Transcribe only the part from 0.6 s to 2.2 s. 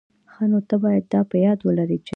ته بايد دا په یاد ولري چي...